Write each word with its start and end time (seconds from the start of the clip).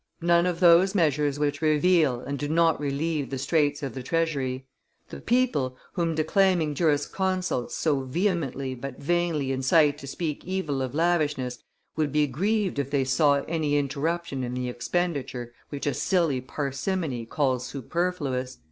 None 0.21 0.47
of 0.47 0.59
those 0.61 0.95
measures 0.95 1.37
which 1.37 1.61
reveal 1.61 2.21
and 2.21 2.39
do 2.39 2.47
not 2.49 2.79
relieve 2.79 3.29
the 3.29 3.37
straits 3.37 3.83
of 3.83 3.93
the 3.93 4.01
treasury! 4.01 4.65
The 5.09 5.21
people, 5.21 5.77
whom 5.93 6.15
declaiming 6.15 6.73
jurisconsults 6.73 7.75
so 7.75 7.99
vehemently 8.05 8.73
but 8.73 8.97
vainly 8.99 9.51
incite 9.51 9.99
to 9.99 10.07
speak 10.07 10.43
evil 10.43 10.81
of 10.81 10.95
lavishness, 10.95 11.59
would 11.95 12.11
be 12.11 12.25
grieved 12.25 12.79
if 12.79 12.89
they 12.89 13.03
saw 13.05 13.43
any 13.47 13.77
interruption 13.77 14.43
in 14.43 14.55
the 14.55 14.69
expenditure 14.69 15.53
which 15.69 15.85
a 15.85 15.93
silly 15.93 16.41
parsimony 16.41 17.27
calls 17.27 17.67
superfluous." 17.67 18.57